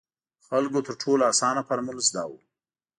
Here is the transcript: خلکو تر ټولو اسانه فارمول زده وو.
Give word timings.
خلکو 0.47 0.79
تر 0.87 0.93
ټولو 1.01 1.23
اسانه 1.31 1.61
فارمول 1.67 1.97
زده 2.09 2.23
وو. 2.29 2.39